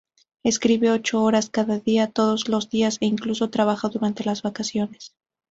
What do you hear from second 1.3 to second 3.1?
cada día, todos los días, e